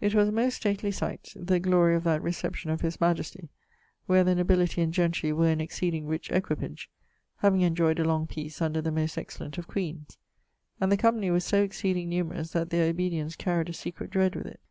[0.00, 3.50] It was a most stately sight, the glory of that reception of his majesty,
[4.06, 6.88] where the nobility and gentry were in exceeding rich equippage,
[7.36, 10.16] having enjoyed a long peace under the most excellent of queens;
[10.80, 14.46] and the company was so exceeding numerous that their obedience carried a secret dread with
[14.46, 14.60] it.